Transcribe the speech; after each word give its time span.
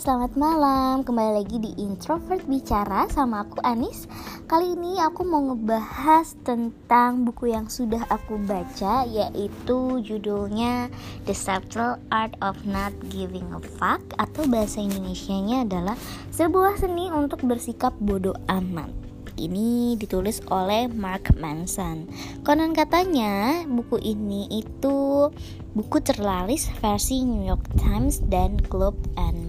selamat 0.00 0.40
malam. 0.40 1.04
Kembali 1.04 1.44
lagi 1.44 1.60
di 1.60 1.76
Introvert 1.76 2.40
Bicara 2.48 3.04
sama 3.12 3.44
aku 3.44 3.60
Anis. 3.60 4.08
Kali 4.48 4.72
ini 4.72 4.96
aku 4.96 5.20
mau 5.20 5.52
ngebahas 5.52 6.32
tentang 6.48 7.28
buku 7.28 7.52
yang 7.52 7.68
sudah 7.68 8.00
aku 8.08 8.40
baca 8.40 9.04
yaitu 9.04 10.00
judulnya 10.00 10.88
The 11.28 11.36
Subtle 11.36 12.00
Art 12.08 12.32
of 12.40 12.56
Not 12.64 12.96
Giving 13.12 13.52
a 13.52 13.60
Fuck 13.60 14.16
atau 14.16 14.48
bahasa 14.48 14.80
Indonesianya 14.80 15.68
adalah 15.68 16.00
sebuah 16.32 16.80
seni 16.80 17.12
untuk 17.12 17.44
bersikap 17.44 17.92
bodoh 18.00 18.36
amat 18.48 18.88
ini 19.36 19.96
ditulis 19.96 20.44
oleh 20.52 20.86
Mark 20.92 21.34
Manson. 21.40 22.06
Konon 22.44 22.76
katanya 22.76 23.64
buku 23.64 23.98
ini 23.98 24.46
itu 24.52 25.28
buku 25.72 25.98
terlaris 26.04 26.68
versi 26.78 27.24
New 27.24 27.42
York 27.48 27.64
Times 27.80 28.22
dan 28.28 28.60
Globe 28.70 29.00
and. 29.18 29.41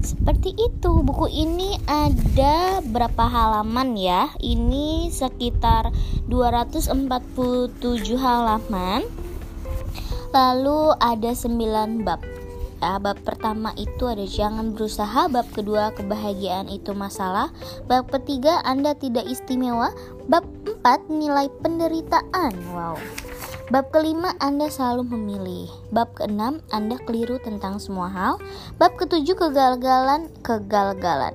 Seperti 0.00 0.56
itu, 0.56 1.04
buku 1.04 1.28
ini 1.30 1.78
ada 1.86 2.80
berapa 2.82 3.28
halaman 3.28 3.94
ya? 3.94 4.32
Ini 4.40 5.12
sekitar 5.12 5.92
247 6.26 7.70
halaman. 8.16 9.06
Lalu 10.34 10.80
ada 10.98 11.30
9 11.30 12.02
bab. 12.02 12.20
Ya 12.84 13.00
bab 13.00 13.16
pertama 13.24 13.72
itu 13.80 14.04
ada 14.04 14.28
jangan 14.28 14.76
berusaha 14.76 15.24
bab 15.32 15.48
kedua 15.56 15.94
kebahagiaan 15.96 16.68
itu 16.68 16.92
masalah. 16.92 17.48
Bab 17.88 18.12
ketiga 18.12 18.60
anda 18.60 18.92
tidak 18.92 19.24
istimewa. 19.24 19.94
Bab 20.28 20.44
empat 20.68 21.08
nilai 21.08 21.48
penderitaan. 21.64 22.52
Wow 22.76 23.23
Bab 23.72 23.88
kelima 23.88 24.36
Anda 24.44 24.68
selalu 24.68 25.08
memilih 25.16 25.72
Bab 25.88 26.12
keenam 26.12 26.60
Anda 26.68 27.00
keliru 27.00 27.40
tentang 27.40 27.80
semua 27.80 28.12
hal 28.12 28.36
Bab 28.76 29.00
ketujuh 29.00 29.32
kegagalan 29.32 30.28
Kegagalan 30.44 31.32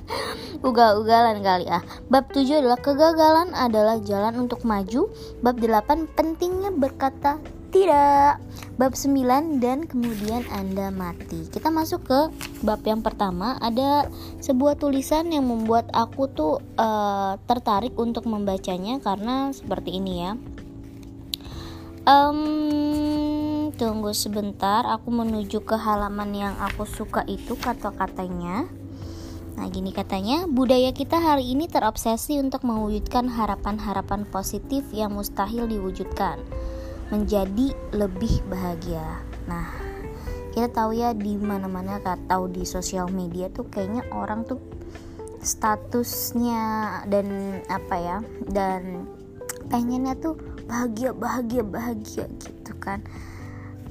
Ugal-ugalan 0.66 1.44
kali 1.44 1.68
ah 1.68 1.84
Bab 2.08 2.32
tujuh 2.32 2.64
adalah 2.64 2.80
kegagalan 2.80 3.52
adalah 3.52 4.00
jalan 4.00 4.48
untuk 4.48 4.64
maju 4.64 5.12
Bab 5.44 5.60
delapan 5.60 6.08
pentingnya 6.08 6.72
berkata 6.72 7.36
tidak 7.68 8.40
bab 8.80 8.96
9 8.96 9.60
dan 9.60 9.84
kemudian 9.84 10.40
Anda 10.48 10.88
mati. 10.88 11.52
Kita 11.52 11.68
masuk 11.68 12.00
ke 12.08 12.20
bab 12.64 12.80
yang 12.80 13.04
pertama. 13.04 13.60
Ada 13.60 14.08
sebuah 14.40 14.80
tulisan 14.80 15.28
yang 15.28 15.44
membuat 15.44 15.92
aku 15.92 16.32
tuh 16.32 16.64
uh, 16.80 17.36
tertarik 17.44 17.92
untuk 18.00 18.24
membacanya 18.24 18.96
karena 19.04 19.52
seperti 19.52 20.00
ini 20.00 20.14
ya. 20.24 20.32
Um, 22.08 23.68
tunggu 23.76 24.16
sebentar, 24.16 24.80
aku 24.88 25.12
menuju 25.12 25.60
ke 25.60 25.76
halaman 25.76 26.32
yang 26.32 26.54
aku 26.56 26.88
suka 26.88 27.20
itu 27.28 27.52
kata-katanya. 27.52 28.64
Nah, 29.60 29.68
gini 29.68 29.92
katanya, 29.92 30.48
budaya 30.48 30.96
kita 30.96 31.20
hari 31.20 31.52
ini 31.52 31.68
terobsesi 31.68 32.40
untuk 32.40 32.64
mewujudkan 32.64 33.28
harapan-harapan 33.28 34.24
positif 34.24 34.88
yang 34.88 35.12
mustahil 35.12 35.68
diwujudkan 35.68 36.40
menjadi 37.12 37.76
lebih 37.92 38.40
bahagia. 38.48 39.20
Nah, 39.44 39.68
kita 40.56 40.72
tahu 40.72 40.96
ya 40.96 41.12
di 41.12 41.36
mana-mana 41.36 42.00
tahu 42.00 42.48
di 42.48 42.64
sosial 42.64 43.12
media 43.12 43.52
tuh 43.52 43.68
kayaknya 43.68 44.08
orang 44.16 44.48
tuh 44.48 44.56
statusnya 45.44 46.64
dan 47.04 47.60
apa 47.68 47.96
ya 48.00 48.18
dan 48.48 49.04
pengennya 49.68 50.16
tuh 50.18 50.36
bahagia 50.68 51.16
bahagia 51.16 51.62
bahagia 51.64 52.24
gitu 52.40 52.72
kan. 52.80 53.04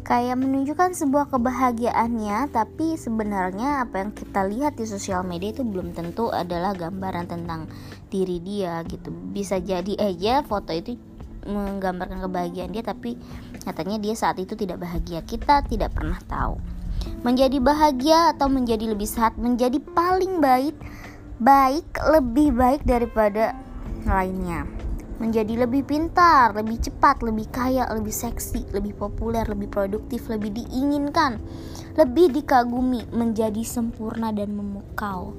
Kayak 0.08 0.40
menunjukkan 0.40 0.96
sebuah 0.96 1.28
kebahagiaannya 1.36 2.48
tapi 2.56 2.96
sebenarnya 2.96 3.84
apa 3.84 4.08
yang 4.08 4.12
kita 4.16 4.42
lihat 4.48 4.80
di 4.80 4.88
sosial 4.88 5.28
media 5.28 5.52
itu 5.52 5.68
belum 5.68 5.92
tentu 5.92 6.32
adalah 6.32 6.72
gambaran 6.72 7.28
tentang 7.28 7.68
diri 8.08 8.40
dia 8.40 8.88
gitu. 8.88 9.12
Bisa 9.12 9.60
jadi 9.60 10.00
aja 10.00 10.48
foto 10.48 10.72
itu 10.72 10.96
menggambarkan 11.44 12.24
kebahagiaan 12.24 12.72
dia 12.72 12.84
tapi 12.88 13.20
nyatanya 13.68 14.00
dia 14.00 14.16
saat 14.16 14.40
itu 14.40 14.56
tidak 14.56 14.80
bahagia. 14.80 15.20
Kita 15.28 15.68
tidak 15.68 15.92
pernah 15.92 16.20
tahu. 16.24 16.56
Menjadi 17.28 17.60
bahagia 17.60 18.32
atau 18.32 18.48
menjadi 18.48 18.88
lebih 18.88 19.08
sehat 19.08 19.36
menjadi 19.36 19.80
paling 19.92 20.40
baik 20.40 20.76
baik 21.38 21.86
lebih 22.10 22.56
baik 22.56 22.82
daripada 22.88 23.54
lainnya 24.08 24.66
menjadi 25.18 25.66
lebih 25.66 25.86
pintar, 25.86 26.54
lebih 26.54 26.78
cepat, 26.78 27.26
lebih 27.26 27.50
kaya, 27.50 27.90
lebih 27.90 28.14
seksi, 28.14 28.70
lebih 28.74 28.94
populer, 28.94 29.44
lebih 29.50 29.70
produktif, 29.70 30.30
lebih 30.30 30.54
diinginkan, 30.54 31.42
lebih 31.98 32.30
dikagumi, 32.34 33.10
menjadi 33.10 33.62
sempurna 33.66 34.30
dan 34.30 34.54
memukau. 34.54 35.34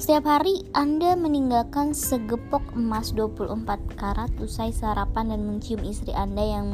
Setiap 0.00 0.24
hari 0.24 0.64
Anda 0.72 1.18
meninggalkan 1.18 1.92
segepok 1.92 2.72
emas 2.72 3.12
24 3.12 4.00
karat 4.00 4.32
usai 4.40 4.72
sarapan 4.72 5.36
dan 5.36 5.44
mencium 5.44 5.84
istri 5.84 6.16
Anda 6.16 6.44
yang 6.44 6.68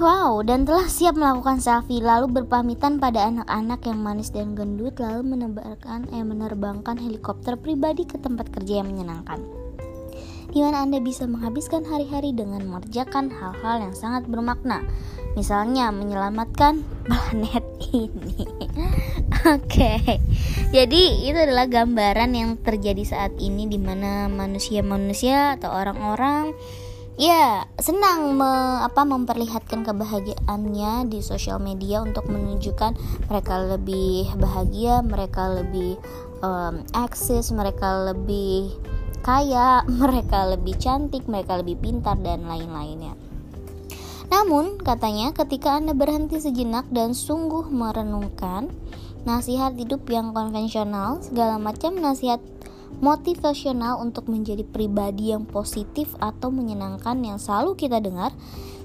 Wow, 0.00 0.40
dan 0.48 0.64
telah 0.64 0.88
siap 0.88 1.12
melakukan 1.12 1.60
selfie 1.60 2.00
lalu 2.00 2.40
berpamitan 2.40 2.96
pada 2.96 3.28
anak-anak 3.28 3.84
yang 3.84 4.00
manis 4.00 4.32
dan 4.32 4.56
gendut 4.56 4.96
lalu 4.96 5.36
menerbangkan 5.36 6.08
eh 6.16 6.24
menerbangkan 6.24 6.96
helikopter 6.96 7.60
pribadi 7.60 8.08
ke 8.08 8.16
tempat 8.16 8.48
kerja 8.48 8.80
yang 8.80 8.88
menyenangkan 8.88 9.59
di 10.50 10.58
mana 10.62 10.82
Anda 10.82 10.98
bisa 10.98 11.26
menghabiskan 11.30 11.86
hari-hari 11.86 12.34
dengan 12.34 12.66
mengerjakan 12.66 13.30
hal-hal 13.30 13.86
yang 13.86 13.94
sangat 13.94 14.26
bermakna. 14.26 14.82
Misalnya 15.38 15.94
menyelamatkan 15.94 16.82
planet 17.06 17.64
ini. 17.94 18.46
Oke. 19.46 19.98
Okay. 20.02 20.18
Jadi 20.70 21.26
itu 21.26 21.38
adalah 21.38 21.66
gambaran 21.70 22.30
yang 22.34 22.50
terjadi 22.62 23.02
saat 23.02 23.34
ini 23.38 23.66
di 23.66 23.78
mana 23.78 24.26
manusia-manusia 24.30 25.58
atau 25.58 25.70
orang-orang 25.70 26.54
ya 27.20 27.68
senang 27.76 28.38
me, 28.38 28.80
apa 28.80 29.04
memperlihatkan 29.04 29.84
kebahagiaannya 29.84 31.12
di 31.12 31.20
sosial 31.20 31.60
media 31.60 32.00
untuk 32.00 32.24
menunjukkan 32.30 32.96
mereka 33.28 33.54
lebih 33.60 34.30
bahagia, 34.40 35.04
mereka 35.04 35.52
lebih 35.52 36.00
um, 36.40 36.80
akses, 36.96 37.52
mereka 37.52 38.08
lebih 38.08 38.72
kaya, 39.20 39.82
mereka 40.02 40.46
lebih 40.46 40.78
cantik, 40.78 41.26
mereka 41.26 41.58
lebih 41.58 41.76
pintar 41.78 42.16
dan 42.22 42.46
lain-lainnya. 42.46 43.14
Namun, 44.30 44.78
katanya 44.78 45.34
ketika 45.34 45.74
Anda 45.74 45.90
berhenti 45.90 46.38
sejenak 46.38 46.86
dan 46.94 47.18
sungguh 47.18 47.66
merenungkan 47.66 48.70
nasihat 49.26 49.74
hidup 49.74 50.06
yang 50.06 50.30
konvensional, 50.30 51.18
segala 51.20 51.58
macam 51.58 51.98
nasihat 51.98 52.38
motivasional 52.98 53.98
untuk 53.98 54.26
menjadi 54.30 54.62
pribadi 54.62 55.34
yang 55.34 55.46
positif 55.46 56.14
atau 56.18 56.50
menyenangkan 56.54 57.18
yang 57.22 57.38
selalu 57.42 57.74
kita 57.74 57.98
dengar, 57.98 58.30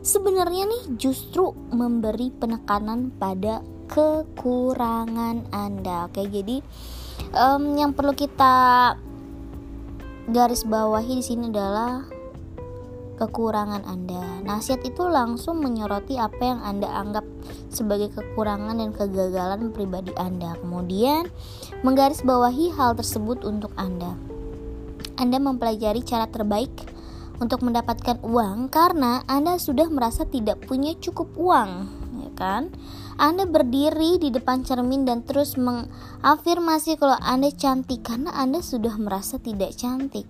sebenarnya 0.05 0.65
nih 0.65 0.83
justru 0.97 1.53
memberi 1.73 2.29
penekanan 2.29 3.13
pada 3.17 3.61
kekurangan 3.89 5.49
Anda. 5.53 6.09
Oke, 6.09 6.25
jadi 6.25 6.61
um, 7.33 7.77
yang 7.77 7.93
perlu 7.93 8.13
kita 8.13 8.95
garis 10.25 10.65
bawahi 10.65 11.21
di 11.21 11.23
sini 11.25 11.53
adalah 11.53 12.01
kekurangan 13.15 13.85
Anda. 13.85 14.41
Nasihat 14.43 14.83
itu 14.83 15.05
langsung 15.07 15.61
menyoroti 15.61 16.19
apa 16.19 16.41
yang 16.41 16.59
Anda 16.65 16.89
anggap 16.91 17.23
sebagai 17.71 18.11
kekurangan 18.11 18.81
dan 18.81 18.91
kegagalan 18.91 19.71
pribadi 19.71 20.11
Anda. 20.17 20.57
Kemudian, 20.59 21.29
menggarisbawahi 21.85 22.75
hal 22.75 22.97
tersebut 22.97 23.45
untuk 23.47 23.71
Anda. 23.79 24.17
Anda 25.15 25.39
mempelajari 25.39 26.03
cara 26.03 26.27
terbaik 26.27 26.73
untuk 27.39 27.63
mendapatkan 27.63 28.19
uang 28.19 28.67
karena 28.67 29.23
Anda 29.29 29.55
sudah 29.61 29.87
merasa 29.87 30.27
tidak 30.27 30.67
punya 30.67 30.91
cukup 30.99 31.31
uang, 31.39 31.71
ya 32.19 32.31
kan? 32.35 32.73
Anda 33.15 33.47
berdiri 33.47 34.19
di 34.19 34.27
depan 34.27 34.67
cermin 34.67 35.07
dan 35.07 35.23
terus 35.23 35.55
mengafirmasi 35.55 36.99
kalau 36.99 37.15
Anda 37.23 37.47
cantik 37.47 38.03
karena 38.03 38.35
Anda 38.35 38.59
sudah 38.59 38.99
merasa 38.99 39.39
tidak 39.39 39.71
cantik. 39.79 40.27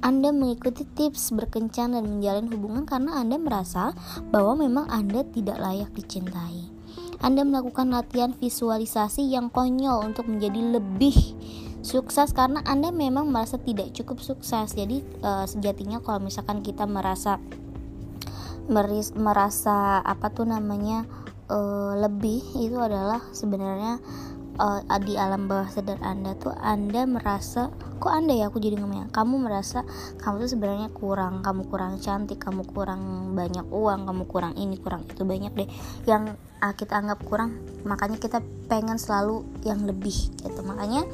Anda 0.00 0.32
mengikuti 0.32 0.88
tips 0.88 1.36
berkencan 1.36 1.92
dan 1.92 2.08
menjalin 2.08 2.48
hubungan 2.48 2.88
karena 2.88 3.20
Anda 3.20 3.36
merasa 3.36 3.92
bahwa 4.32 4.64
memang 4.64 4.88
Anda 4.88 5.20
tidak 5.36 5.60
layak 5.60 5.92
dicintai. 5.92 6.64
Anda 7.20 7.44
melakukan 7.44 7.92
latihan 7.92 8.32
visualisasi 8.40 9.28
yang 9.28 9.52
konyol 9.52 10.00
untuk 10.00 10.32
menjadi 10.32 10.80
lebih 10.80 11.14
sukses 11.84 12.32
karena 12.32 12.64
Anda 12.64 12.88
memang 12.88 13.28
merasa 13.28 13.60
tidak 13.60 13.92
cukup 13.92 14.24
sukses. 14.24 14.72
Jadi 14.72 15.04
uh, 15.20 15.44
sejatinya 15.44 16.00
kalau 16.00 16.24
misalkan 16.24 16.64
kita 16.64 16.88
merasa 16.88 17.36
meris, 18.64 19.12
merasa 19.12 20.00
apa 20.02 20.32
tuh 20.32 20.48
namanya 20.48 21.04
uh, 21.52 21.92
lebih 22.00 22.40
itu 22.56 22.80
adalah 22.80 23.20
sebenarnya 23.36 24.00
uh, 24.56 24.80
di 25.04 25.14
alam 25.20 25.46
bawah 25.46 25.68
sadar 25.68 26.00
anda 26.00 26.32
tuh 26.36 26.56
anda 26.56 27.04
merasa 27.04 27.68
kok 28.02 28.10
anda 28.10 28.34
ya 28.34 28.50
aku 28.50 28.58
jadi 28.58 28.80
ngomongnya 28.80 29.12
kamu 29.14 29.38
merasa 29.38 29.86
kamu 30.18 30.42
tuh 30.42 30.50
sebenarnya 30.58 30.88
kurang 30.90 31.44
kamu 31.44 31.68
kurang 31.70 32.02
cantik 32.02 32.42
kamu 32.42 32.66
kurang 32.66 33.32
banyak 33.36 33.68
uang 33.70 34.08
kamu 34.08 34.24
kurang 34.26 34.52
ini 34.58 34.80
kurang 34.80 35.06
itu 35.06 35.22
banyak 35.22 35.52
deh. 35.54 35.68
Yang 36.08 36.34
uh, 36.64 36.74
kita 36.74 36.98
anggap 36.98 37.22
kurang 37.22 37.62
makanya 37.86 38.18
kita 38.18 38.42
pengen 38.66 38.98
selalu 38.98 39.46
yang 39.62 39.84
lebih 39.86 40.34
gitu. 40.42 40.60
Makanya 40.66 41.06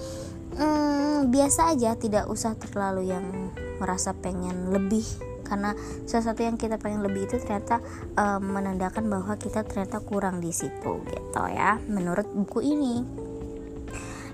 hmm, 0.56 1.28
biasa 1.28 1.76
aja 1.76 1.92
tidak 1.98 2.30
usah 2.30 2.56
terlalu 2.56 3.12
yang 3.12 3.52
merasa 3.78 4.16
pengen 4.16 4.72
lebih 4.72 5.04
karena 5.48 5.72
sesuatu 6.04 6.44
yang 6.44 6.60
kita 6.60 6.76
pengen 6.76 7.00
lebih 7.00 7.24
itu 7.24 7.40
ternyata 7.40 7.80
um, 8.20 8.52
menandakan 8.52 9.08
bahwa 9.08 9.34
kita 9.40 9.64
ternyata 9.64 10.04
kurang 10.04 10.44
di 10.44 10.52
situ 10.52 11.00
gitu 11.08 11.42
ya 11.48 11.80
menurut 11.88 12.28
buku 12.28 12.60
ini 12.60 12.94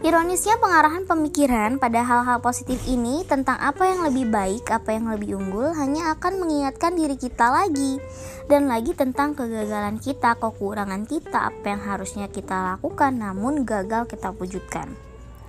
Ironisnya 0.05 0.61
pengarahan 0.61 1.09
pemikiran 1.09 1.81
pada 1.81 2.05
hal-hal 2.05 2.37
positif 2.45 2.77
ini 2.85 3.25
tentang 3.25 3.57
apa 3.57 3.89
yang 3.89 4.05
lebih 4.05 4.29
baik, 4.29 4.69
apa 4.69 4.93
yang 4.93 5.09
lebih 5.09 5.41
unggul 5.41 5.73
hanya 5.73 6.13
akan 6.13 6.45
mengingatkan 6.45 6.93
diri 6.93 7.17
kita 7.17 7.49
lagi 7.49 7.97
dan 8.45 8.69
lagi 8.69 8.93
tentang 8.93 9.33
kegagalan 9.33 9.97
kita, 9.97 10.37
kekurangan 10.37 11.09
kita, 11.09 11.49
apa 11.49 11.65
yang 11.73 11.81
harusnya 11.89 12.29
kita 12.29 12.77
lakukan 12.77 13.17
namun 13.17 13.65
gagal 13.65 14.05
kita 14.05 14.29
wujudkan. 14.37 14.93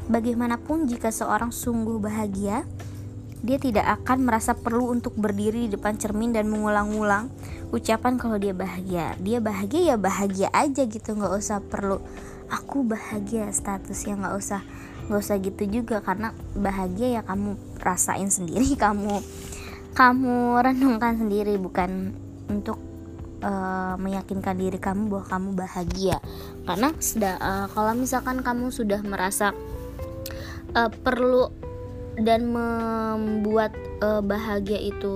Bagaimanapun 0.08 0.88
jika 0.88 1.12
seorang 1.12 1.52
sungguh 1.52 2.00
bahagia, 2.00 2.64
dia 3.46 3.62
tidak 3.62 3.86
akan 4.02 4.26
merasa 4.26 4.58
perlu 4.58 4.90
untuk 4.90 5.14
berdiri 5.14 5.70
di 5.70 5.78
depan 5.78 6.02
cermin 6.02 6.34
dan 6.34 6.50
mengulang-ulang 6.50 7.30
ucapan 7.70 8.18
kalau 8.18 8.42
dia 8.42 8.58
bahagia. 8.58 9.14
Dia 9.22 9.38
bahagia 9.38 9.94
ya 9.94 9.96
bahagia 10.02 10.50
aja 10.50 10.90
gitu, 10.90 11.14
nggak 11.14 11.34
usah 11.38 11.62
perlu 11.62 12.02
aku 12.50 12.82
bahagia 12.82 13.46
statusnya. 13.54 14.18
Nggak 14.18 14.36
usah 14.42 14.62
nggak 15.06 15.22
usah 15.22 15.38
gitu 15.38 15.64
juga. 15.70 16.02
Karena 16.02 16.34
bahagia 16.58 17.08
ya 17.18 17.22
kamu 17.22 17.54
rasain 17.78 18.34
sendiri 18.34 18.74
kamu 18.86 19.22
kamu 19.94 20.66
renungkan 20.66 21.22
sendiri. 21.22 21.62
Bukan 21.62 22.18
untuk 22.50 22.82
uh, 23.46 23.94
meyakinkan 24.02 24.58
diri 24.58 24.82
kamu 24.82 25.06
bahwa 25.06 25.26
kamu 25.30 25.50
bahagia. 25.54 26.18
Karena 26.66 26.90
sudah 26.98 27.38
uh, 27.38 27.66
kalau 27.70 27.94
misalkan 27.94 28.42
kamu 28.42 28.74
sudah 28.74 29.06
merasa 29.06 29.54
uh, 30.74 30.90
perlu 30.90 31.65
dan 32.20 32.48
membuat 32.48 33.76
uh, 34.00 34.24
bahagia 34.24 34.80
itu 34.80 35.16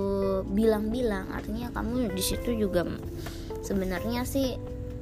bilang-bilang. 0.52 1.32
Artinya 1.32 1.72
kamu 1.72 2.12
di 2.12 2.24
situ 2.24 2.56
juga 2.56 2.84
sebenarnya 3.64 4.28
sih 4.28 4.60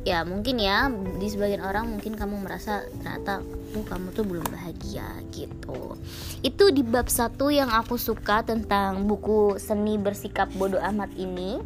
ya 0.08 0.24
mungkin 0.24 0.56
ya 0.56 0.88
di 1.20 1.28
sebagian 1.28 1.60
orang 1.60 1.92
mungkin 1.92 2.16
kamu 2.16 2.40
merasa 2.40 2.88
ternyata 3.04 3.44
tuh 3.76 3.84
kamu 3.84 4.08
tuh 4.16 4.26
belum 4.26 4.46
bahagia 4.48 5.08
gitu. 5.34 5.98
Itu 6.46 6.72
di 6.72 6.86
bab 6.86 7.10
satu 7.10 7.50
yang 7.52 7.74
aku 7.74 8.00
suka 8.00 8.46
tentang 8.46 9.10
buku 9.10 9.58
seni 9.60 10.00
bersikap 10.00 10.48
bodoh 10.56 10.80
amat 10.80 11.12
ini. 11.18 11.60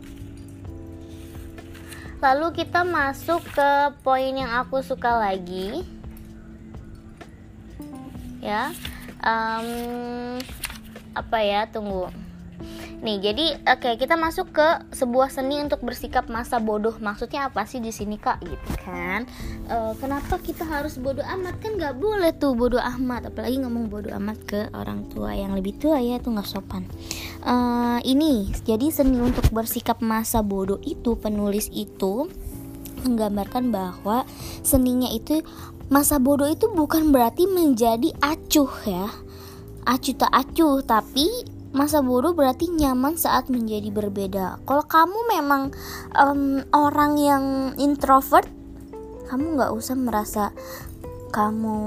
Lalu 2.22 2.54
kita 2.54 2.86
masuk 2.86 3.42
ke 3.50 3.70
poin 4.06 4.34
yang 4.34 4.54
aku 4.62 4.82
suka 4.86 5.22
lagi. 5.22 5.86
Ya 8.42 8.74
um, 9.22 10.38
apa 11.16 11.38
ya 11.42 11.70
tunggu. 11.70 12.10
Nih 13.02 13.18
jadi 13.18 13.58
oke 13.66 13.82
okay, 13.82 13.94
kita 13.98 14.14
masuk 14.14 14.54
ke 14.54 14.68
sebuah 14.94 15.34
seni 15.34 15.58
untuk 15.58 15.82
bersikap 15.82 16.30
masa 16.30 16.62
bodoh. 16.62 16.94
Maksudnya 17.02 17.50
apa 17.50 17.66
sih 17.66 17.82
di 17.82 17.90
sini 17.90 18.22
kak? 18.22 18.46
Gitu 18.46 18.72
kan. 18.86 19.26
E, 19.66 19.98
kenapa 19.98 20.38
kita 20.38 20.62
harus 20.70 21.02
bodoh 21.02 21.26
amat? 21.26 21.58
Kan 21.58 21.82
nggak 21.82 21.98
boleh 21.98 22.30
tuh 22.38 22.54
bodoh 22.54 22.78
amat. 22.78 23.34
Apalagi 23.34 23.58
ngomong 23.58 23.90
bodoh 23.90 24.14
amat 24.22 24.38
ke 24.46 24.70
orang 24.78 25.10
tua 25.10 25.34
yang 25.34 25.58
lebih 25.58 25.82
tua 25.82 25.98
ya 25.98 26.22
itu 26.22 26.30
nggak 26.30 26.46
sopan. 26.46 26.86
E, 27.42 27.56
ini 28.06 28.54
jadi 28.62 28.94
seni 28.94 29.18
untuk 29.18 29.50
bersikap 29.50 29.98
masa 30.06 30.46
bodoh 30.46 30.78
itu 30.86 31.18
penulis 31.18 31.74
itu 31.74 32.30
menggambarkan 33.02 33.74
bahwa 33.74 34.30
seninya 34.62 35.10
itu 35.10 35.42
masa 35.92 36.24
bodoh 36.24 36.48
itu 36.48 36.72
bukan 36.72 37.12
berarti 37.12 37.52
menjadi 37.52 38.16
acuh 38.24 38.72
ya. 38.88 39.12
Acuh 39.84 40.16
tak 40.16 40.32
acuh 40.32 40.80
tapi 40.88 41.28
masa 41.76 42.00
bodoh 42.00 42.32
berarti 42.32 42.72
nyaman 42.72 43.20
saat 43.20 43.52
menjadi 43.52 43.92
berbeda. 43.92 44.64
Kalau 44.64 44.88
kamu 44.88 45.20
memang 45.36 45.76
um, 46.16 46.64
orang 46.72 47.20
yang 47.20 47.44
introvert 47.76 48.48
kamu 49.28 49.60
nggak 49.60 49.72
usah 49.76 49.96
merasa 50.00 50.56
kamu 51.36 51.80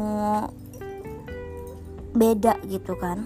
beda 2.13 2.61
gitu 2.69 3.01
kan. 3.01 3.25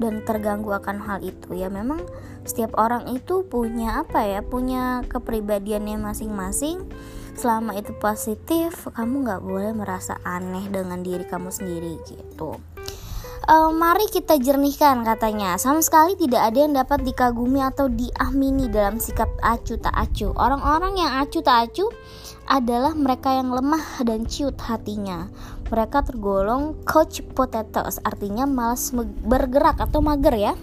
Dan 0.00 0.24
terganggu 0.24 0.72
akan 0.72 0.96
hal 1.04 1.20
itu 1.20 1.52
ya. 1.52 1.68
Memang 1.68 2.00
setiap 2.48 2.72
orang 2.80 3.12
itu 3.12 3.44
punya 3.44 4.00
apa 4.00 4.24
ya 4.24 4.40
punya 4.40 5.04
kepribadiannya 5.12 6.00
masing-masing 6.00 6.88
selama 7.36 7.76
itu 7.76 7.92
positif 8.00 8.88
kamu 8.96 9.28
nggak 9.28 9.42
boleh 9.44 9.72
merasa 9.76 10.16
aneh 10.24 10.66
dengan 10.72 11.04
diri 11.04 11.22
kamu 11.28 11.52
sendiri 11.52 12.00
gitu. 12.08 12.56
Uh, 13.46 13.70
mari 13.70 14.10
kita 14.10 14.42
jernihkan 14.42 15.06
katanya. 15.06 15.54
Sama 15.54 15.78
sekali 15.78 16.18
tidak 16.18 16.50
ada 16.50 16.58
yang 16.58 16.74
dapat 16.74 17.06
dikagumi 17.06 17.62
atau 17.62 17.86
diamini 17.86 18.66
dalam 18.66 18.98
sikap 18.98 19.30
acu 19.38 19.78
tak 19.78 19.94
acu 19.94 20.34
orang-orang 20.34 20.98
yang 20.98 21.22
acu 21.22 21.46
tak 21.46 21.70
acu 21.70 21.86
adalah 22.50 22.90
mereka 22.98 23.30
yang 23.30 23.54
lemah 23.54 24.02
dan 24.02 24.26
ciut 24.26 24.58
hatinya. 24.58 25.30
Mereka 25.70 26.10
tergolong 26.10 26.74
coach 26.82 27.22
potatoes 27.38 28.02
artinya 28.02 28.50
malas 28.50 28.90
bergerak 29.22 29.78
atau 29.78 30.02
mager 30.02 30.34
ya 30.34 30.54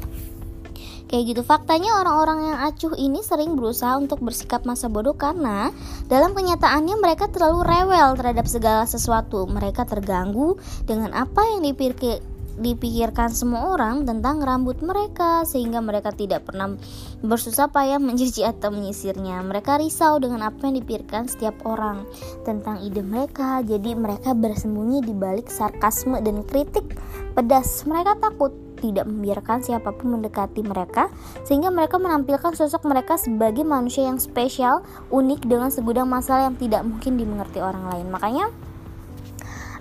Kayak 1.13 1.29
gitu 1.29 1.41
faktanya 1.45 2.01
orang-orang 2.01 2.39
yang 2.41 2.57
acuh 2.57 2.97
ini 2.97 3.21
sering 3.21 3.53
berusaha 3.53 4.01
untuk 4.01 4.17
bersikap 4.25 4.65
masa 4.65 4.89
bodoh 4.89 5.13
karena 5.13 5.69
dalam 6.09 6.33
kenyataannya 6.33 6.97
mereka 6.97 7.29
terlalu 7.29 7.61
rewel 7.69 8.17
terhadap 8.17 8.49
segala 8.49 8.89
sesuatu. 8.89 9.45
Mereka 9.45 9.85
terganggu 9.85 10.57
dengan 10.89 11.13
apa 11.13 11.45
yang 11.53 11.69
dipikir 11.69 12.17
dipikirkan 12.57 13.29
semua 13.29 13.77
orang 13.77 14.09
tentang 14.09 14.41
rambut 14.41 14.81
mereka 14.81 15.45
sehingga 15.45 15.85
mereka 15.85 16.13
tidak 16.13 16.49
pernah 16.49 16.77
bersusah 17.21 17.69
payah 17.69 18.01
mencuci 18.01 18.41
atau 18.57 18.73
menyisirnya. 18.73 19.37
Mereka 19.45 19.85
risau 19.85 20.17
dengan 20.17 20.49
apa 20.49 20.65
yang 20.65 20.81
dipikirkan 20.81 21.29
setiap 21.29 21.61
orang 21.61 22.09
tentang 22.41 22.81
ide 22.81 23.05
mereka. 23.05 23.61
Jadi 23.61 23.93
mereka 23.93 24.33
bersembunyi 24.33 25.05
di 25.05 25.13
balik 25.13 25.53
sarkasme 25.53 26.17
dan 26.25 26.41
kritik 26.41 26.97
pedas. 27.37 27.85
Mereka 27.85 28.17
takut 28.17 28.62
tidak 28.83 29.07
membiarkan 29.07 29.63
siapa 29.63 29.95
pun 29.95 30.19
mendekati 30.19 30.59
mereka, 30.59 31.07
sehingga 31.47 31.71
mereka 31.71 31.95
menampilkan 31.95 32.51
sosok 32.51 32.83
mereka 32.91 33.15
sebagai 33.15 33.63
manusia 33.63 34.03
yang 34.03 34.19
spesial, 34.19 34.83
unik 35.07 35.47
dengan 35.47 35.71
segudang 35.71 36.11
masalah 36.11 36.51
yang 36.51 36.59
tidak 36.59 36.83
mungkin 36.83 37.15
dimengerti 37.15 37.63
orang 37.63 37.87
lain. 37.87 38.11
Makanya 38.11 38.51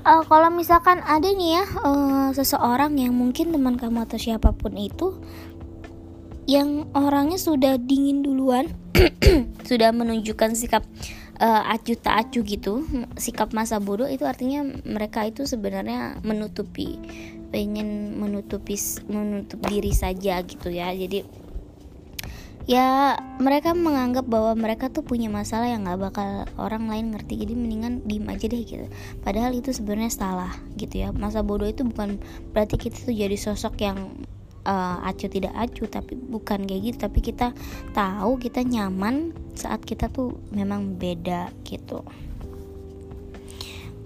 uh, 0.07 0.23
kalau 0.23 0.55
misalkan 0.55 1.03
ada 1.03 1.27
nih 1.27 1.59
ya 1.59 1.65
uh, 1.83 2.29
seseorang 2.31 2.95
yang 2.95 3.11
mungkin 3.11 3.51
teman 3.51 3.75
kamu 3.75 4.07
atau 4.07 4.19
siapa 4.23 4.55
pun 4.55 4.79
itu 4.79 5.19
yang 6.47 6.91
orangnya 6.95 7.39
sudah 7.39 7.79
dingin 7.79 8.23
duluan, 8.23 8.71
sudah 9.69 9.95
menunjukkan 9.95 10.59
sikap 10.59 10.83
uh, 11.39 11.63
acu 11.71 11.95
tak 11.95 12.29
acu 12.29 12.43
gitu, 12.43 12.83
sikap 13.15 13.55
masa 13.55 13.79
bodoh 13.79 14.11
itu 14.11 14.27
artinya 14.27 14.67
mereka 14.83 15.23
itu 15.23 15.47
sebenarnya 15.47 16.19
menutupi 16.27 16.99
pengen 17.53 18.17
menutupi 18.17 18.81
menutup 19.07 19.61
diri 19.69 19.93
saja 19.93 20.41
gitu 20.43 20.73
ya. 20.73 20.89
Jadi 20.91 21.23
ya 22.65 23.19
mereka 23.43 23.77
menganggap 23.77 24.25
bahwa 24.25 24.55
mereka 24.57 24.89
tuh 24.89 25.05
punya 25.05 25.27
masalah 25.29 25.69
yang 25.69 25.85
nggak 25.85 26.01
bakal 26.01 26.29
orang 26.57 26.89
lain 26.89 27.13
ngerti. 27.13 27.45
Jadi 27.45 27.53
mendingan 27.53 28.01
diem 28.09 28.27
aja 28.27 28.49
deh 28.49 28.63
gitu. 28.65 28.87
Padahal 29.21 29.53
itu 29.53 29.71
sebenarnya 29.71 30.11
salah 30.11 30.53
gitu 30.81 31.05
ya. 31.05 31.13
Masa 31.13 31.45
bodoh 31.45 31.69
itu 31.69 31.85
bukan 31.85 32.17
berarti 32.57 32.81
kita 32.81 32.97
tuh 33.05 33.13
jadi 33.13 33.37
sosok 33.37 33.77
yang 33.85 34.17
uh, 34.65 35.05
acu 35.05 35.29
tidak 35.29 35.53
acu 35.53 35.85
tapi 35.87 36.17
bukan 36.17 36.65
kayak 36.65 36.83
gitu. 36.89 36.97
Tapi 37.05 37.21
kita 37.21 37.53
tahu 37.93 38.41
kita 38.41 38.65
nyaman 38.65 39.37
saat 39.53 39.85
kita 39.85 40.09
tuh 40.09 40.41
memang 40.57 40.97
beda 40.97 41.53
gitu 41.69 42.01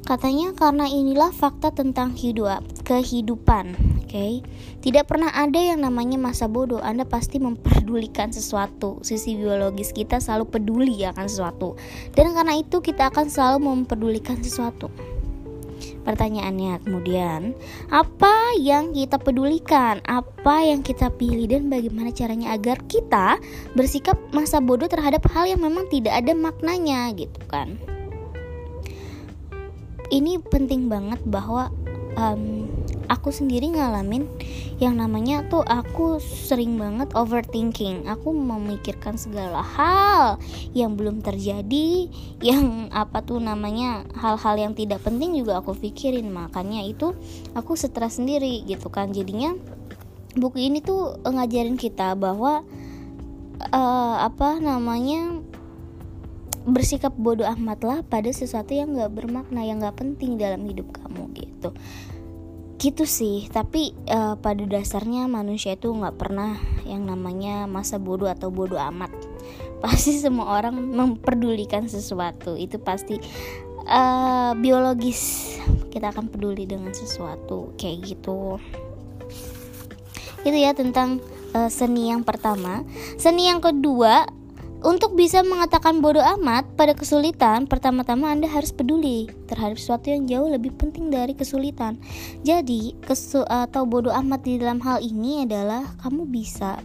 Katanya 0.06 0.54
karena 0.54 0.86
inilah 0.86 1.34
fakta 1.34 1.74
tentang 1.74 2.14
hidup, 2.14 2.62
kehidupan. 2.86 3.74
Oke. 3.98 4.06
Okay? 4.06 4.32
Tidak 4.78 5.02
pernah 5.02 5.34
ada 5.34 5.58
yang 5.58 5.82
namanya 5.82 6.14
masa 6.14 6.46
bodoh. 6.46 6.78
Anda 6.78 7.02
pasti 7.02 7.42
memperdulikan 7.42 8.30
sesuatu. 8.30 9.02
Sisi 9.02 9.34
biologis 9.34 9.90
kita 9.90 10.22
selalu 10.22 10.46
peduli 10.46 11.02
akan 11.02 11.26
sesuatu. 11.26 11.74
Dan 12.14 12.38
karena 12.38 12.54
itu 12.54 12.78
kita 12.78 13.10
akan 13.10 13.26
selalu 13.26 13.66
memperdulikan 13.66 14.38
sesuatu. 14.38 14.94
Pertanyaannya 16.06 16.86
kemudian, 16.86 17.58
apa 17.90 18.54
yang 18.62 18.94
kita 18.94 19.18
pedulikan? 19.18 19.98
Apa 20.06 20.70
yang 20.70 20.86
kita 20.86 21.10
pilih 21.10 21.50
dan 21.50 21.66
bagaimana 21.66 22.14
caranya 22.14 22.54
agar 22.54 22.78
kita 22.86 23.42
bersikap 23.74 24.14
masa 24.30 24.62
bodoh 24.62 24.86
terhadap 24.86 25.26
hal 25.34 25.50
yang 25.50 25.58
memang 25.58 25.90
tidak 25.90 26.14
ada 26.14 26.30
maknanya 26.30 27.10
gitu 27.10 27.42
kan? 27.50 27.95
Ini 30.10 30.38
penting 30.38 30.86
banget 30.86 31.20
bahwa 31.26 31.70
um, 32.16 32.66
aku 33.06 33.30
sendiri 33.30 33.70
ngalamin 33.70 34.26
yang 34.82 34.98
namanya 34.98 35.46
tuh 35.46 35.62
aku 35.64 36.18
sering 36.20 36.76
banget 36.76 37.08
overthinking. 37.16 38.08
Aku 38.10 38.34
memikirkan 38.34 39.16
segala 39.16 39.62
hal 39.62 40.36
yang 40.76 40.98
belum 40.98 41.22
terjadi 41.22 42.10
yang 42.42 42.90
apa 42.92 43.22
tuh 43.22 43.38
namanya 43.40 44.04
hal-hal 44.16 44.56
yang 44.58 44.72
tidak 44.76 45.00
penting 45.06 45.36
juga 45.38 45.62
aku 45.62 45.76
pikirin. 45.76 46.28
Makanya 46.28 46.84
itu 46.84 47.14
aku 47.54 47.78
stres 47.78 48.18
sendiri 48.18 48.66
gitu 48.66 48.90
kan. 48.92 49.14
Jadinya 49.14 49.54
buku 50.36 50.68
ini 50.68 50.84
tuh 50.84 51.16
ngajarin 51.24 51.80
kita 51.80 52.12
bahwa 52.18 52.66
uh, 53.72 54.16
apa 54.20 54.60
namanya 54.60 55.40
bersikap 56.66 57.14
bodoh 57.14 57.46
amat 57.46 57.80
lah 57.86 57.98
pada 58.02 58.26
sesuatu 58.34 58.74
yang 58.74 58.98
gak 58.98 59.14
bermakna 59.14 59.62
yang 59.62 59.78
gak 59.78 60.02
penting 60.02 60.34
dalam 60.34 60.66
hidup 60.66 60.90
kamu 60.90 61.30
gitu. 61.38 61.70
Gitu 62.76 63.04
sih 63.06 63.46
tapi 63.48 63.94
uh, 64.10 64.34
pada 64.36 64.66
dasarnya 64.66 65.30
manusia 65.30 65.78
itu 65.78 65.88
nggak 65.88 66.20
pernah 66.20 66.60
yang 66.84 67.08
namanya 67.08 67.64
masa 67.64 67.96
bodoh 67.96 68.28
atau 68.28 68.50
bodoh 68.52 68.76
amat. 68.92 69.14
Pasti 69.82 70.18
semua 70.18 70.58
orang 70.60 70.74
memperdulikan 70.74 71.86
sesuatu 71.86 72.58
itu 72.58 72.82
pasti 72.82 73.16
uh, 73.86 74.52
biologis. 74.58 75.54
Kita 75.88 76.12
akan 76.12 76.28
peduli 76.28 76.68
dengan 76.68 76.92
sesuatu 76.92 77.72
kayak 77.78 77.96
gitu. 78.04 78.60
Itu 80.42 80.56
ya 80.56 80.76
tentang 80.76 81.22
uh, 81.56 81.70
seni 81.72 82.12
yang 82.12 82.26
pertama. 82.26 82.84
Seni 83.16 83.48
yang 83.48 83.64
kedua 83.64 84.28
untuk 84.84 85.16
bisa 85.16 85.40
mengatakan 85.40 86.04
bodoh 86.04 86.20
amat 86.36 86.68
pada 86.76 86.92
kesulitan, 86.92 87.64
pertama-tama 87.64 88.28
Anda 88.28 88.44
harus 88.44 88.74
peduli 88.76 89.28
terhadap 89.48 89.80
sesuatu 89.80 90.12
yang 90.12 90.28
jauh 90.28 90.52
lebih 90.52 90.76
penting 90.76 91.08
dari 91.08 91.32
kesulitan. 91.32 91.96
Jadi, 92.44 92.92
kesu 93.00 93.44
atau 93.48 93.88
bodoh 93.88 94.12
amat 94.12 94.44
di 94.44 94.60
dalam 94.60 94.82
hal 94.84 95.00
ini 95.00 95.48
adalah 95.48 95.96
kamu 96.04 96.28
bisa 96.28 96.80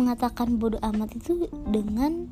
mengatakan 0.00 0.56
bodoh 0.56 0.80
amat 0.80 1.14
itu 1.14 1.46
dengan 1.68 2.26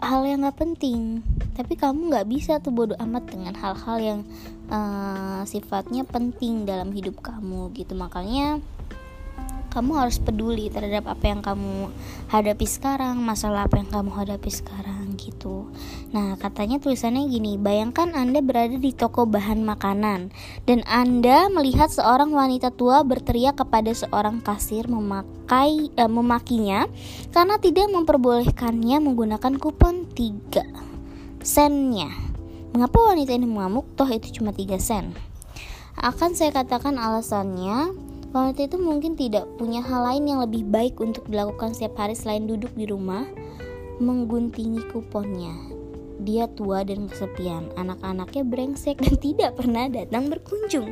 hal 0.00 0.24
yang 0.24 0.44
gak 0.44 0.60
penting. 0.60 1.20
Tapi 1.56 1.76
kamu 1.76 2.12
gak 2.12 2.28
bisa 2.28 2.58
tuh 2.60 2.72
bodoh 2.72 2.98
amat 3.00 3.28
dengan 3.28 3.54
hal-hal 3.56 3.96
yang 4.00 4.20
uh, 4.68 5.44
sifatnya 5.44 6.04
penting 6.04 6.64
dalam 6.68 6.92
hidup 6.92 7.20
kamu 7.20 7.72
gitu. 7.76 7.96
Makanya 7.96 8.60
kamu 9.76 9.92
harus 9.92 10.16
peduli 10.16 10.72
terhadap 10.72 11.04
apa 11.04 11.24
yang 11.28 11.44
kamu 11.44 11.92
hadapi 12.32 12.64
sekarang, 12.64 13.20
masalah 13.20 13.68
apa 13.68 13.76
yang 13.76 13.92
kamu 13.92 14.08
hadapi 14.08 14.48
sekarang 14.48 15.20
gitu. 15.20 15.68
Nah, 16.16 16.40
katanya 16.40 16.80
tulisannya 16.80 17.28
gini, 17.28 17.60
bayangkan 17.60 18.16
Anda 18.16 18.40
berada 18.40 18.80
di 18.80 18.96
toko 18.96 19.28
bahan 19.28 19.60
makanan 19.68 20.32
dan 20.64 20.80
Anda 20.88 21.52
melihat 21.52 21.92
seorang 21.92 22.32
wanita 22.32 22.72
tua 22.72 23.04
berteriak 23.04 23.60
kepada 23.60 23.92
seorang 23.92 24.40
kasir 24.40 24.88
memakai 24.88 25.92
eh, 25.92 26.08
memakinya 26.08 26.88
karena 27.36 27.60
tidak 27.60 27.92
memperbolehkannya 27.92 28.96
menggunakan 29.04 29.60
kupon 29.60 30.08
3 30.16 31.44
sennya. 31.44 32.08
Mengapa 32.72 33.12
wanita 33.12 33.36
ini 33.36 33.44
mengamuk? 33.44 33.92
Toh 33.92 34.08
itu 34.08 34.40
cuma 34.40 34.56
3 34.56 34.80
sen. 34.80 35.12
Akan 35.96 36.32
saya 36.32 36.52
katakan 36.52 36.96
alasannya 36.96 37.92
Wanita 38.34 38.66
itu 38.66 38.78
mungkin 38.82 39.14
tidak 39.14 39.46
punya 39.54 39.84
hal 39.84 40.02
lain 40.12 40.24
yang 40.26 40.40
lebih 40.42 40.66
baik 40.66 40.98
untuk 40.98 41.30
dilakukan 41.30 41.76
setiap 41.76 42.06
hari 42.06 42.18
selain 42.18 42.50
duduk 42.50 42.74
di 42.74 42.88
rumah 42.88 43.26
mengguntingi 44.02 44.90
kuponnya. 44.92 45.54
Dia 46.16 46.48
tua 46.48 46.82
dan 46.82 47.06
kesepian, 47.06 47.70
anak-anaknya 47.76 48.42
brengsek 48.42 48.98
dan 48.98 49.14
tidak 49.26 49.50
pernah 49.54 49.86
datang 49.86 50.32
berkunjung. 50.32 50.90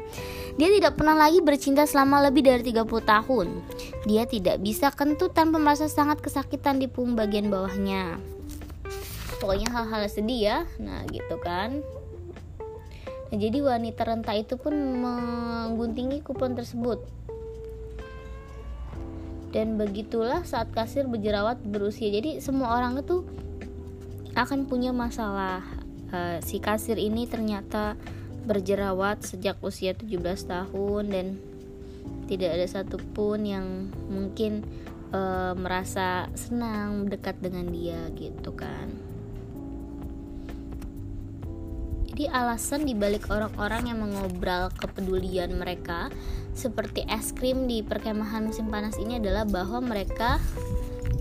Dia 0.61 0.69
tidak 0.79 1.01
pernah 1.01 1.17
lagi 1.17 1.41
bercinta 1.43 1.89
selama 1.89 2.29
lebih 2.29 2.45
dari 2.45 2.63
30 2.63 2.87
tahun. 2.87 3.47
Dia 4.07 4.29
tidak 4.29 4.61
bisa 4.63 4.93
kentut 4.93 5.35
tanpa 5.35 5.59
merasa 5.59 5.89
sangat 5.91 6.23
kesakitan 6.23 6.79
di 6.79 6.87
punggung 6.87 7.19
bagian 7.19 7.49
bawahnya. 7.51 8.21
Pokoknya 9.43 9.75
hal-hal 9.75 10.07
sedih 10.07 10.41
ya. 10.41 10.59
Nah, 10.79 11.03
gitu 11.11 11.41
kan. 11.41 11.83
Nah, 13.33 13.39
jadi 13.41 13.59
wanita 13.65 14.07
renta 14.07 14.33
itu 14.37 14.55
pun 14.55 14.77
mengguntingi 14.77 16.23
kupon 16.23 16.55
tersebut 16.55 17.03
dan 19.55 19.79
begitulah 19.79 20.43
saat 20.43 20.75
kasir 20.75 21.07
berjerawat 21.07 21.63
berusia. 21.63 22.11
Jadi 22.11 22.43
semua 22.43 22.75
orang 22.75 22.99
itu 22.99 23.23
akan 24.35 24.67
punya 24.67 24.91
masalah. 24.91 25.63
Uh, 26.11 26.43
si 26.43 26.59
kasir 26.59 26.99
ini 26.99 27.31
ternyata 27.31 27.95
berjerawat 28.45 29.23
sejak 29.25 29.57
usia 29.63 29.95
17 29.95 30.21
tahun 30.51 31.05
dan 31.09 31.27
tidak 32.27 32.51
ada 32.61 32.67
satupun 32.67 33.47
yang 33.47 33.67
mungkin 34.11 34.67
uh, 35.15 35.57
merasa 35.57 36.29
senang 36.37 37.09
dekat 37.09 37.41
dengan 37.41 37.71
dia 37.73 38.11
gitu 38.15 38.53
kan 38.53 39.14
jadi 42.15 42.31
alasan 42.31 42.87
dibalik 42.87 43.27
orang-orang 43.27 43.91
yang 43.91 43.99
mengobral 43.99 44.71
kepedulian 44.79 45.51
mereka 45.59 46.15
seperti 46.55 47.03
es 47.11 47.35
krim 47.35 47.67
di 47.67 47.83
perkemahan 47.83 48.47
musim 48.47 48.71
panas 48.71 48.95
ini 49.03 49.19
adalah 49.19 49.43
bahwa 49.43 49.83
mereka 49.83 50.39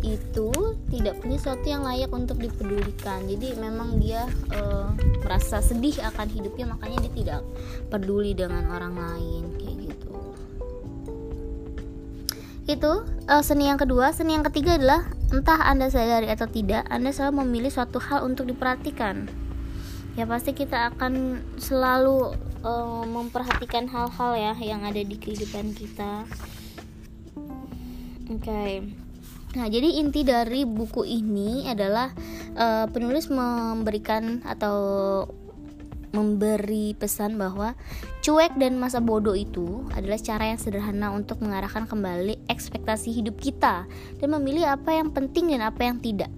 itu 0.05 0.53
tidak 0.93 1.17
punya 1.17 1.41
sesuatu 1.41 1.65
yang 1.65 1.81
layak 1.81 2.13
untuk 2.13 2.38
dipedulikan. 2.38 3.25
Jadi 3.25 3.57
memang 3.57 3.97
dia 3.97 4.29
uh, 4.53 4.93
merasa 5.25 5.65
sedih 5.65 5.97
akan 6.13 6.29
hidupnya 6.29 6.69
makanya 6.77 7.09
dia 7.09 7.13
tidak 7.25 7.41
peduli 7.89 8.38
dengan 8.38 8.69
orang 8.69 8.93
lain 8.93 9.43
kayak 9.57 9.75
gitu. 9.89 10.13
Itu 12.69 12.91
uh, 13.33 13.41
seni 13.41 13.65
yang 13.65 13.81
kedua, 13.81 14.13
seni 14.13 14.38
yang 14.38 14.45
ketiga 14.45 14.77
adalah 14.77 15.09
entah 15.33 15.57
Anda 15.57 15.89
sadari 15.89 16.29
atau 16.29 16.45
tidak, 16.45 16.85
Anda 16.93 17.09
selalu 17.09 17.41
memilih 17.41 17.73
suatu 17.73 17.97
hal 17.97 18.29
untuk 18.29 18.45
diperhatikan 18.45 19.41
ya 20.13 20.29
pasti 20.29 20.53
kita 20.53 20.93
akan 20.93 21.41
selalu 21.58 22.38
uh, 22.62 23.05
memperhatikan 23.05 23.89
hal-hal 23.89 24.32
ya 24.38 24.53
yang 24.62 24.86
ada 24.86 25.01
di 25.01 25.17
kehidupan 25.17 25.74
kita 25.74 26.29
oke 28.29 28.41
okay. 28.41 28.86
nah 29.58 29.65
jadi 29.65 30.01
inti 30.01 30.22
dari 30.22 30.70
buku 30.70 31.01
ini 31.01 31.65
adalah 31.65 32.13
uh, 32.53 32.86
penulis 32.93 33.29
memberikan 33.34 34.46
atau 34.46 34.77
memberi 36.13 36.93
pesan 36.93 37.41
bahwa 37.41 37.74
cuek 38.22 38.53
dan 38.62 38.77
masa 38.77 39.01
bodoh 39.01 39.34
itu 39.34 39.82
adalah 39.98 40.22
cara 40.22 40.53
yang 40.53 40.62
sederhana 40.62 41.10
untuk 41.10 41.41
mengarahkan 41.41 41.89
kembali 41.89 42.38
ekspektasi 42.53 43.10
hidup 43.10 43.41
kita 43.41 43.89
dan 44.22 44.29
memilih 44.29 44.77
apa 44.77 44.93
yang 44.93 45.10
penting 45.10 45.50
dan 45.50 45.65
apa 45.65 45.82
yang 45.89 45.98
tidak. 45.98 46.29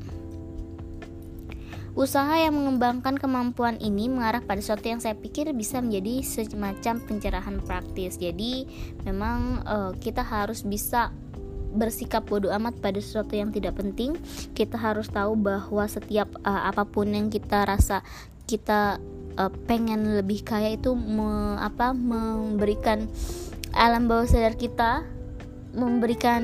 Usaha 1.95 2.35
yang 2.35 2.59
mengembangkan 2.59 3.15
kemampuan 3.15 3.79
ini 3.79 4.11
mengarah 4.11 4.43
pada 4.43 4.59
sesuatu 4.59 4.83
yang 4.83 4.99
saya 4.99 5.15
pikir 5.15 5.47
bisa 5.55 5.79
menjadi 5.79 6.19
semacam 6.27 6.99
pencerahan 6.99 7.63
praktis. 7.63 8.19
Jadi, 8.19 8.67
memang 9.07 9.63
uh, 9.63 9.91
kita 9.95 10.19
harus 10.19 10.67
bisa 10.67 11.15
bersikap 11.71 12.27
bodoh 12.27 12.51
amat 12.51 12.83
pada 12.83 12.99
sesuatu 12.99 13.31
yang 13.39 13.55
tidak 13.55 13.79
penting. 13.79 14.19
Kita 14.51 14.75
harus 14.75 15.07
tahu 15.07 15.39
bahwa 15.39 15.87
setiap 15.87 16.27
uh, 16.43 16.67
apa 16.67 16.83
pun 16.83 17.15
yang 17.15 17.31
kita 17.31 17.63
rasa 17.63 18.03
kita 18.43 18.99
uh, 19.39 19.51
pengen 19.63 20.19
lebih 20.19 20.43
kaya 20.43 20.75
itu 20.75 20.91
me, 20.95 21.55
apa 21.63 21.95
memberikan 21.95 23.07
alam 23.75 24.07
bawah 24.07 24.27
sadar 24.27 24.55
kita 24.55 25.03
memberikan 25.75 26.43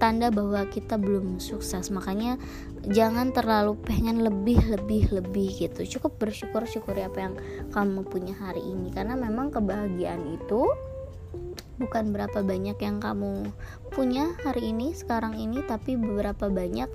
tanda 0.00 0.32
bahwa 0.32 0.64
kita 0.72 0.96
belum 0.96 1.36
sukses 1.36 1.92
makanya 1.92 2.40
jangan 2.88 3.36
terlalu 3.36 3.76
pengen 3.84 4.24
lebih 4.24 4.56
lebih 4.64 5.12
lebih 5.12 5.48
gitu. 5.68 5.98
Cukup 5.98 6.16
bersyukur 6.16 6.64
syukuri 6.64 7.04
apa 7.04 7.18
yang 7.28 7.34
kamu 7.74 8.08
punya 8.08 8.32
hari 8.40 8.64
ini. 8.64 8.88
Karena 8.88 9.18
memang 9.18 9.52
kebahagiaan 9.52 10.24
itu 10.40 10.64
bukan 11.80 12.12
berapa 12.12 12.44
banyak 12.44 12.76
yang 12.76 13.00
kamu 13.00 13.48
punya 13.88 14.36
hari 14.44 14.68
ini 14.72 14.92
sekarang 14.92 15.40
ini 15.40 15.64
tapi 15.64 15.96
beberapa 15.96 16.52
banyak 16.52 16.92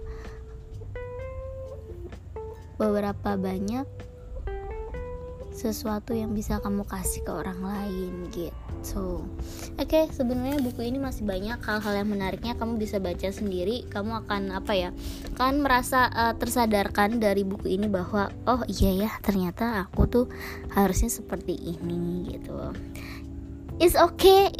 beberapa 2.77 3.33
banyak 3.33 3.89
sesuatu 5.55 6.11
yang 6.11 6.35
bisa 6.35 6.59
kamu 6.59 6.83
kasih 6.83 7.23
ke 7.23 7.31
orang 7.31 7.63
lain 7.63 8.27
gitu. 8.35 9.23
Oke, 9.79 9.87
okay, 9.87 10.03
sebenarnya 10.11 10.61
buku 10.61 10.85
ini 10.85 10.99
masih 11.01 11.25
banyak 11.25 11.57
hal-hal 11.63 11.93
yang 11.95 12.09
menariknya 12.11 12.53
kamu 12.59 12.77
bisa 12.77 12.99
baca 12.99 13.31
sendiri. 13.31 13.87
Kamu 13.87 14.27
akan 14.27 14.53
apa 14.53 14.75
ya? 14.75 14.89
Kan 15.39 15.63
merasa 15.63 16.11
uh, 16.11 16.35
tersadarkan 16.35 17.17
dari 17.17 17.47
buku 17.47 17.71
ini 17.71 17.87
bahwa 17.87 18.29
oh 18.45 18.61
iya 18.67 19.07
ya, 19.07 19.11
ternyata 19.23 19.87
aku 19.87 20.05
tuh 20.05 20.25
harusnya 20.75 21.09
seperti 21.09 21.55
ini 21.55 22.29
gitu. 22.35 22.75
It's 23.79 23.97
okay 23.97 24.51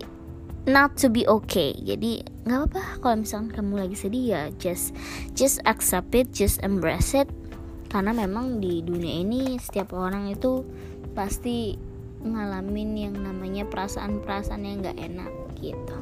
not 0.65 0.97
to 1.03 1.11
be 1.11 1.27
okay. 1.29 1.77
Jadi 1.77 2.25
nggak 2.45 2.71
apa-apa 2.71 2.81
kalau 3.03 3.15
misalnya 3.21 3.57
kamu 3.57 3.73
lagi 3.85 3.97
sedih 3.97 4.25
ya 4.33 4.43
just 4.57 4.93
just 5.37 5.61
accept 5.69 6.13
it, 6.17 6.33
just 6.33 6.61
embrace 6.65 7.13
it 7.13 7.29
karena 7.95 8.11
memang 8.11 8.59
di 8.59 8.83
dunia 8.83 9.23
ini 9.23 9.55
setiap 9.55 9.95
orang 9.95 10.27
itu 10.27 10.67
pasti 11.15 11.79
ngalamin 12.27 12.91
yang 13.07 13.15
namanya 13.15 13.63
perasaan-perasaan 13.71 14.67
yang 14.67 14.83
gak 14.83 14.99
enak 14.99 15.31
gitu. 15.63 15.95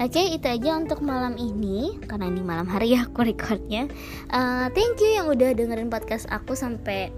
Oke 0.00 0.32
itu 0.32 0.48
aja 0.48 0.80
untuk 0.80 1.04
malam 1.04 1.36
ini. 1.36 2.00
Karena 2.08 2.24
ini 2.24 2.40
malam 2.40 2.64
hari 2.64 2.96
ya 2.96 3.04
aku 3.08 3.20
recordnya. 3.20 3.84
Uh, 4.32 4.72
Thank 4.72 5.04
you 5.04 5.12
yang 5.12 5.28
udah 5.28 5.52
dengerin 5.52 5.92
podcast 5.92 6.24
aku 6.32 6.56
sampai 6.56 7.12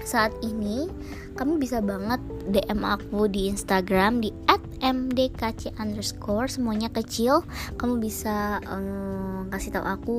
saat 0.00 0.32
ini. 0.40 0.88
Kamu 1.36 1.60
bisa 1.60 1.84
banget 1.84 2.24
DM 2.48 2.80
aku 2.80 3.28
di 3.28 3.52
Instagram 3.52 4.24
di 4.24 4.32
@mdkc 4.80 5.76
underscore 5.76 6.48
semuanya 6.48 6.88
kecil. 6.88 7.44
Kamu 7.76 8.00
bisa 8.00 8.64
um, 8.64 9.52
kasih 9.52 9.76
tahu 9.76 9.84
aku 9.84 10.18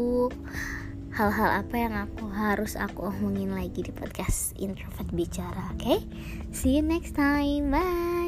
hal-hal 1.11 1.49
apa 1.63 1.75
yang 1.75 1.93
aku 1.95 2.31
harus 2.31 2.79
aku 2.79 3.11
omongin 3.11 3.51
lagi 3.51 3.83
di 3.83 3.91
podcast 3.91 4.55
introvert 4.55 5.11
bicara 5.11 5.75
oke 5.75 5.83
okay? 5.83 5.99
see 6.55 6.79
you 6.79 6.83
next 6.83 7.15
time 7.15 7.67
bye 7.71 8.20